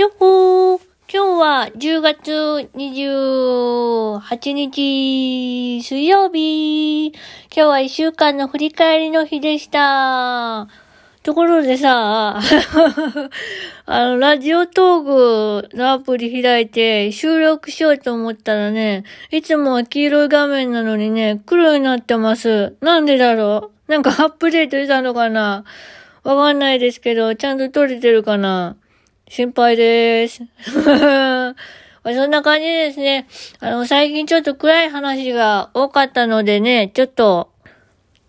[0.00, 0.80] よっほー。
[1.12, 2.32] 今日は10月
[2.74, 7.08] 28日水曜日。
[7.08, 7.16] 今
[7.54, 10.68] 日は1週間の振り返りの日でした。
[11.22, 12.40] ところでさ、
[13.84, 22.74] あの、ラジオトークのアプリ開いて収録しようと思ったらね、いつもは黄色い画面なのにね、黒になってます。
[22.80, 23.92] なんでだろう？
[23.92, 25.64] なんかアップデートしたのかな？
[26.24, 28.76] わかんないですけど、ちゃんと撮れてるかな？
[29.30, 30.42] 心配です。
[30.66, 33.28] そんな感じですね。
[33.60, 37.48] あの、最近ちょっと暗い話が多かったのでね、ちょっと、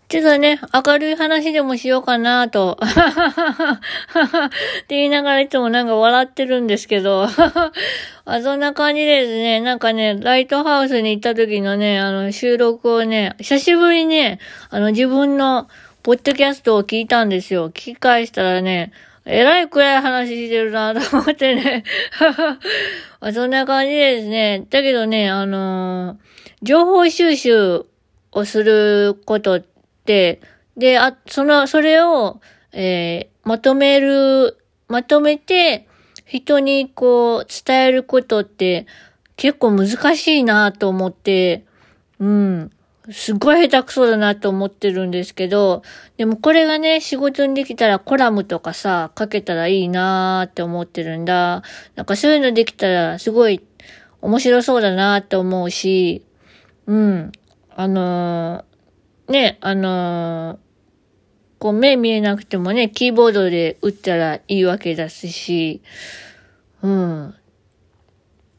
[0.08, 2.78] ちょっとね、明るい話でもしようかなと。
[2.78, 2.86] っ
[4.86, 7.26] て言いながらいつもなんか笑ってるんですけど。
[8.24, 9.60] あそんな感じですね。
[9.60, 14.38] なんかね、ライトハウスに行った時のね、あの、収録をね、久しぶりにね、
[14.70, 15.68] あの、自分の、
[16.04, 17.70] ポッドキャストを聞いたんですよ。
[17.70, 18.92] 聞き返したらね、
[19.24, 21.84] えらい暗い話してるなと思ってね。
[23.32, 24.66] そんな感じですね。
[24.68, 26.18] だけどね、あのー、
[26.62, 27.84] 情報収集
[28.32, 29.64] をすることっ
[30.04, 30.40] て、
[30.76, 32.40] で、あ、その、それを、
[32.72, 35.86] えー、まとめる、まとめて、
[36.24, 38.86] 人にこう、伝えることって
[39.36, 41.64] 結構難しいなと思って、
[42.18, 42.70] うん。
[43.10, 45.82] すごい下手くそだなと思ってるんですけど、
[46.16, 51.62] でもこれがね、仕事にできたらコラムとかさ、書けたらいいなーって思ってるんだ。
[51.96, 53.60] なんかそういうのできたらすごい
[54.20, 56.24] 面白そうだなーって思うし、
[56.86, 57.32] うん。
[57.74, 60.58] あのー、ね、あのー、
[61.58, 65.82] こう目見えなくてもね、キーボードで打ったらいいわけだし、
[66.82, 67.34] うん。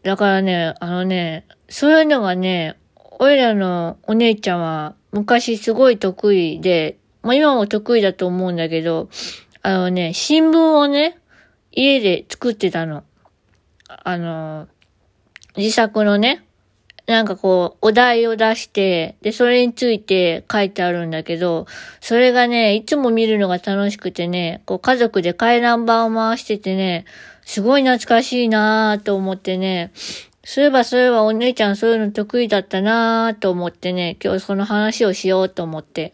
[0.04, 2.78] だからね、あのね、そういうのがね、
[3.20, 9.10] おいらのお姉ちゃんは昔すごい得意で、まあ今も得意だと思うんだけど、
[9.62, 11.20] あのね、新聞をね、
[11.72, 13.04] 家で作ってたの。
[13.88, 14.68] あの、
[15.56, 16.44] 自作のね、
[17.06, 21.68] なんかこう、お題を出して、で、それについて書いてあるんだけど、
[22.00, 27.06] それがね、いつも見るのが楽しくてね、こう家族で回覧板を回しててね、
[27.46, 29.92] すごい懐かしいなぁと思ってね、
[30.46, 36.14] そういえばそういえばお姉ちゃんそういうの得意だったなぁと思ってね、今日その話をしようと思って。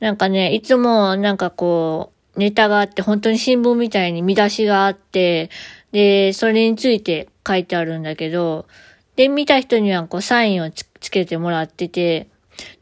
[0.00, 5.50] なんかね、いつもなんかこう、ネタがあって、本当に新聞みたいに見出しがあって、
[5.92, 8.66] で、それについて書いてあるんだけど、
[9.14, 12.28] で、見た人にはこうサインをつけてもらってて、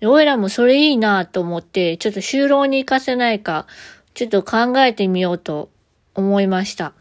[0.00, 3.66] で、おいらもそれいいなと思って、ちょっと就労に行かせないか、
[4.14, 5.68] ちょっと考えてみようと
[6.14, 6.94] 思いました。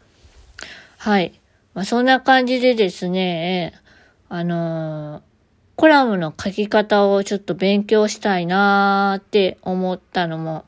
[0.98, 1.32] はい。
[1.74, 3.74] まあ、そんな感じでですね、
[4.28, 5.22] あのー、
[5.76, 10.64] コラムの書き方をちょっと勉強したいなーって思ったのも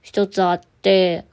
[0.00, 1.26] 一つあって、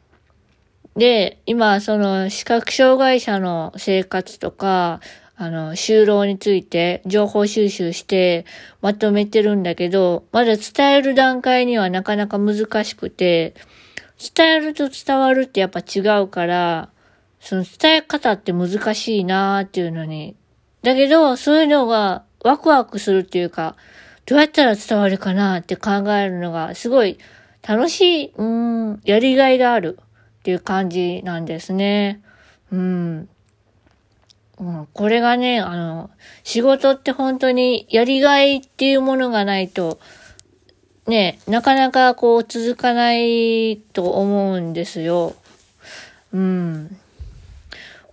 [0.96, 5.00] で、今、その視覚障害者の生活とか、
[5.38, 8.46] あの、就労について情報収集して
[8.82, 13.54] まとめてるんだけど、まだ伝える段階にはなかなか難しくて、
[14.36, 16.90] 伝えると伝わるってやっぱ違うから、
[17.42, 20.36] その伝え方って難しいなーっていうのに。
[20.84, 23.76] だけど、そういうのがワクワクするっていうか、
[24.26, 27.18] どうやったら伝わるかなって考えるのがすごい
[27.68, 30.00] 楽しい、うん、やりがいがある
[30.40, 32.22] っていう感じなんですね。
[32.72, 33.30] うん。
[34.60, 36.12] うん、これがね、あの、
[36.44, 40.00] 仕事って本当にやりがいっていうものがないと、
[41.08, 45.36] ね、なかなかこう続かないと思うんですよ。
[46.32, 46.98] うん。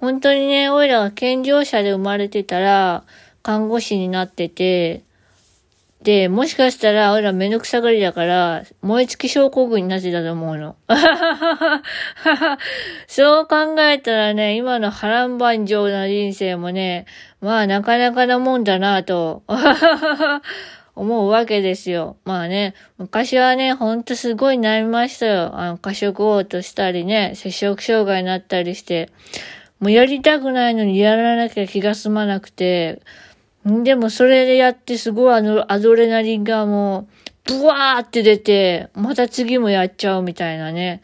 [0.00, 3.04] 本当にね、おいらが健常者で生まれてたら、
[3.42, 5.02] 看護師になってて、
[6.02, 10.76] で、もしかしたら、おいらめんどくさがりだから、燃え尽き症候群になってたと思うの。
[13.08, 17.06] そう考えたらね、今の波乱万丈な人生もね、
[17.40, 19.42] まあなかなかなもんだなと、
[20.94, 22.16] 思うわけですよ。
[22.24, 25.50] まあね、昔はね、ほんとすごい悩みましたよ。
[25.54, 29.10] あの、過食嘔吐したりね、摂食障害になったりして。
[29.80, 33.02] もうやりたくないのにやらなきゃ気が済まなくて、
[33.64, 37.08] でもそれでやってすごいあのアドレナリンがも
[37.46, 41.00] う、ブワーって出て、また次もやっちゃうみたいなね。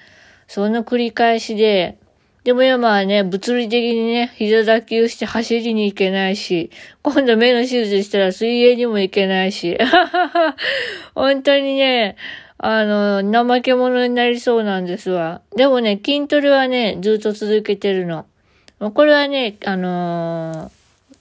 [0.47, 1.99] その繰り返しで、
[2.45, 6.71] でも今はね、物理的にね、膝脱臼して走りに行けないし、
[7.03, 9.79] 今度目の手術したら水泳にも行けないし、
[11.15, 12.17] 本当にね、
[12.59, 15.41] あの、怠け者になりそうなんですわ。
[15.57, 18.27] でもね、筋トレはね、ずっと続けてるの。
[18.79, 20.71] これはね、あの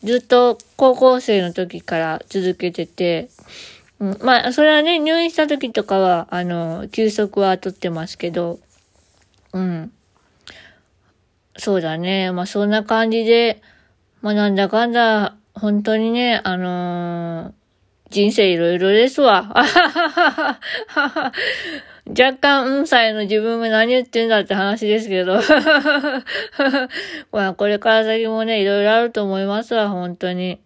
[0.04, 3.30] ー、ずっと高校生の時から続けてて、
[4.00, 8.60] うん、まあ、それはね、入院した時とかは、あの、休息はとってますけど、
[9.54, 9.92] うん。
[11.58, 12.32] そうだね。
[12.32, 13.62] まあそんな感じで、
[14.22, 17.54] まあなんだかんだ、本当にね、あのー、
[18.10, 19.54] 人生いろいろですわ。
[22.06, 25.40] 若干、うんさいの自分が何言ってんだって話ですけど。
[27.32, 30.60] まあ、これから先もね、いろいろあると思いますわ、本当に。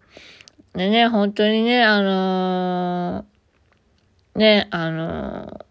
[0.74, 5.64] でね、本当にね、あのー、ね、あのー、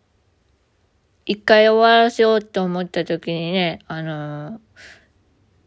[1.26, 4.60] 一回終わらせようと思った時にね、あのー、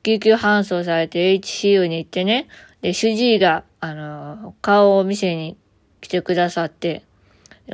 [0.03, 2.49] 救急搬送されて HCU に行ってね、
[2.81, 5.57] で、主治医が、あの顔を見せに
[6.03, 7.03] 来てくださって、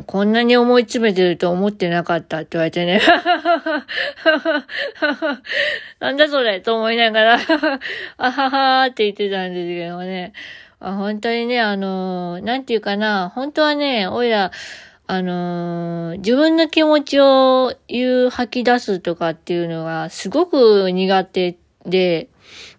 [0.05, 3.01] こんなに思い詰めてると思ってなかったって言われてね。
[6.01, 7.39] なんだそれと思いながら
[8.19, 10.33] あははーって言ってたんですけどね。
[10.79, 14.53] あ本当にね、あのー、なんていうかな、本当はね、おいら、
[15.07, 21.57] あのー、自分の気持ちを言う、吐き出すとかっていうのがすごく苦手
[21.87, 22.29] で、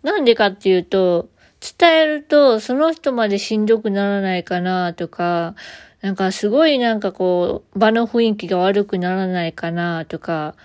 [0.04, 1.30] なんでかっていうと、
[1.60, 5.56] 伝えるとその人までしんどくならないかなとか、
[6.02, 10.56] なんかすごいなんかこう、場の雰囲気が悪くならないかなとか、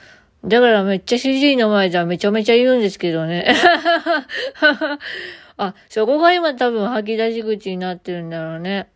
[0.44, 3.54] だからめっちゃ主治医の前ではめちゃめちゃ言うんですけどね。
[5.56, 8.88] あ、そこが今多分吐き出し口になってるんだろうね。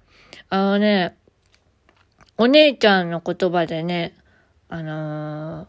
[0.50, 1.16] あのね、
[2.36, 4.14] お姉ちゃんの言葉でね、
[4.68, 5.66] あのー、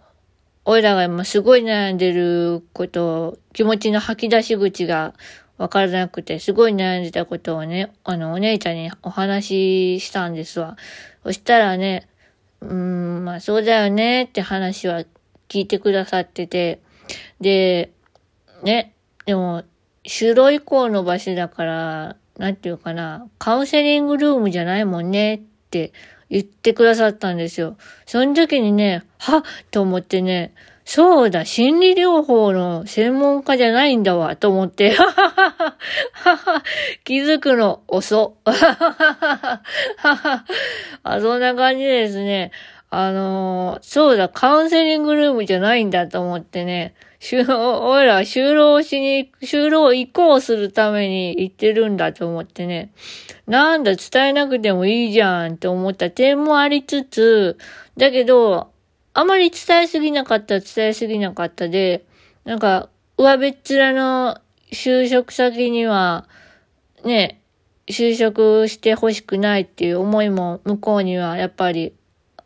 [0.65, 5.13] おいらが今すごい悩んでること、気持ちの吐き出し口が
[5.57, 10.77] わからなくて、すごい悩んでたことをね、あの、お姉ちゃんにお話ししたんですわ。
[11.24, 12.07] そしたらね、
[12.62, 15.04] うーん、まあそうだよねって話は
[15.50, 16.81] 聞いてくださってて、
[17.42, 17.92] で、
[18.63, 18.94] ね、
[19.25, 19.63] でも、
[20.06, 25.92] 就労以降の場所だから、なんていうかな、カウンセリングルームじゃないもんねって
[26.30, 27.77] 言ってくださったんですよ。
[28.06, 30.54] その時にね、はっと思ってね、
[30.89, 34.95] そうだ、心理療法の専門家じゃないんだわ、と思って。
[37.03, 38.37] 気づくの遅。
[41.03, 42.51] あ、そんな感じですね。
[42.89, 46.93] あのー、そうだ、カウンセリングルームじゃないんだと思ってね。
[47.19, 52.91] 就労、俺ら就労しに、就労移行するために行ってるんだと思ってね。
[53.45, 57.57] なんだ、伝えなくてもいいじゃんって思った点もありつつ、
[57.97, 58.69] だけど、
[59.17, 62.05] あまり伝えすぎなかった伝えすぎなかったで、
[62.45, 62.87] なんか、
[63.17, 64.39] 上べっ面の
[64.71, 66.27] 就職先には、
[67.03, 67.41] ね、
[67.87, 71.95] 就職してほしくないっていう思いも向こうにはやっぱり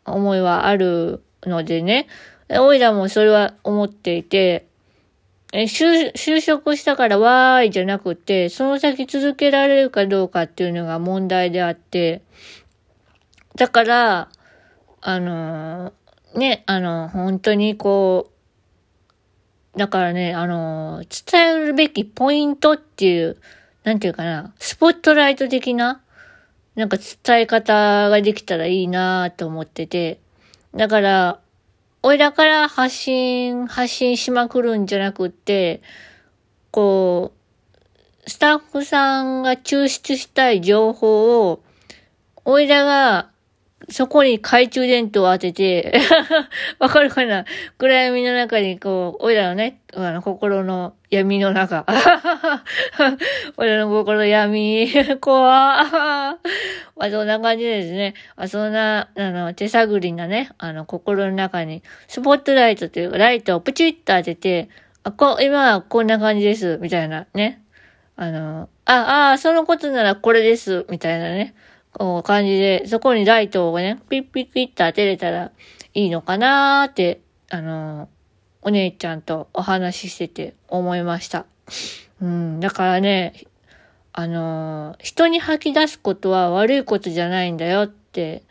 [0.06, 2.06] 思いはあるのでね。
[2.48, 4.66] おいらもそれは思っていて、
[5.52, 12.22] え就、就職したからわーいじゃなくて、その先続けられるかどうかっていうのが問題であって、
[13.56, 14.28] だから、
[15.02, 15.92] あのー、
[16.34, 18.30] ね、あの、本当にこ
[19.74, 23.36] う、だからね、あの、伝えるべきポイントっていう、
[23.84, 26.02] なんていうかな、スポットライト的な、
[26.74, 30.20] なんか伝え方ができたらいいなと思ってて、
[30.74, 31.40] だから、
[32.02, 35.82] おいらから発信、発信しまくるんじゃなくって、
[36.70, 37.32] こ
[38.26, 41.62] う、スタッフさんが抽出したい情報を、
[42.44, 43.31] おいらが
[43.88, 45.92] そこに懐中電灯を当てて
[46.78, 47.44] わかるかな？
[47.78, 51.84] 暗闇の中にこう、おいらのね、あの、心の闇の中。
[53.56, 54.88] おいらの心の闇、
[55.20, 58.14] 怖まあ、そんな感じですね。
[58.36, 64.68] あそんな、あの、手探りなね、あの、心の中に、スポットライトというか、ライトをプチッと当てて、
[65.04, 67.62] あ、こ、今はこんな感じです、みたいなね。
[68.16, 71.54] あの、あ、あ、そのことならこれです、みたいなね。
[71.92, 75.52] こう感じで、そこにライトをね、ピッピッピッと当てれたら
[75.94, 77.20] いいのかなーって、
[77.50, 78.08] あの、
[78.62, 81.46] お姉ちゃんとお話ししてて思いました。
[82.20, 83.34] うん、だからね、
[84.12, 88.42] あの、人に吐き出すことは悪いことじゃないんだよって、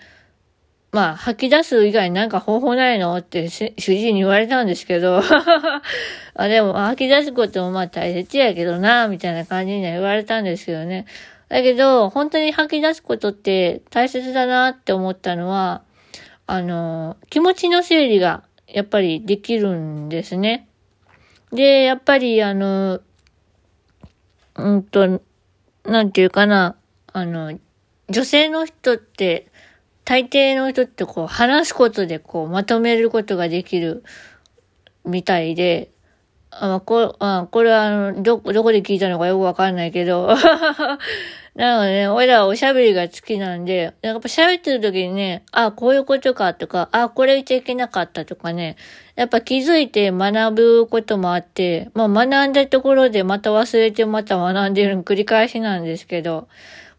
[0.92, 5.22] まあ、吐き出す以外になんか方法ないのって主治医に言われたんですけど
[6.36, 11.06] あでも吐き出すこともまあ大切やけどな、みたいな感じには言われたんですけどね。
[11.52, 15.84] だけど、本当に吐き出すことって大切だなって思ったのは、
[16.48, 20.70] あの、気持ちの整理がやっぱりできるんですね。
[21.52, 23.02] で、やっぱりあの、
[24.56, 25.22] うんと、
[25.84, 26.78] なんていうかな、
[27.12, 27.60] あの、
[28.08, 29.52] 女性の人って、
[30.06, 34.06] 大抵の人ってこう話すことでこうまとめることができる
[35.04, 35.92] みたいで、
[36.50, 40.30] あこあこれはあの、ど、どこで聞いたのかよくわかんないけど
[41.56, 48.78] なのでね、俺らはおしゃべりが好きなんで、やっぱ喋ってる時にね、あ、こういうことかとか、あ、これ言っちゃいけなかったとかね、
[49.16, 56.48] やっぱ気づいて学ぶこともあって、まあ学んだところでまた忘れてまた学んでる繰り返しなんですけど、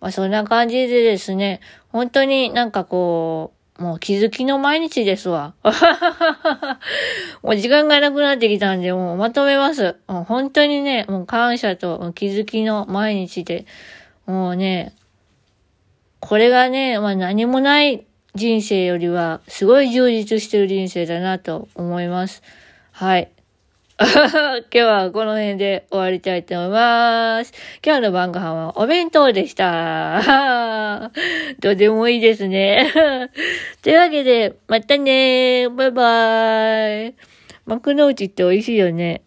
[0.00, 5.54] まあそんな感じでですね、本当になんかこう、もう気づきの毎日ですわ。
[7.42, 9.96] もう時間がなくなってきたんで、もうまとめます。
[10.06, 13.64] もう本当にね、もう感謝と気づきの毎日で、
[14.26, 14.94] もうね、
[16.20, 22.42] これがね、まあ何もない人生よりは、すごい充実してる人生だなと思います。
[22.92, 23.30] はい。
[24.02, 27.52] 今日はこの辺で終わりたいと思います。
[27.84, 31.10] 今日の晩ご飯はお弁当でした。
[31.60, 32.90] どうでもいいですね。
[33.82, 37.14] というわけで、またねバイバーイ。
[37.66, 39.22] 幕の内って美味しいよね。